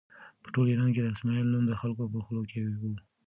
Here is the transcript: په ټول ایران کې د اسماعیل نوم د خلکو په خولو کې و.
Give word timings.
په 0.43 0.47
ټول 0.53 0.65
ایران 0.69 0.89
کې 0.93 1.01
د 1.01 1.07
اسماعیل 1.15 1.47
نوم 1.53 1.63
د 1.67 1.73
خلکو 1.81 2.11
په 2.13 2.19
خولو 2.25 2.43
کې 2.51 2.59
و. 2.79 2.81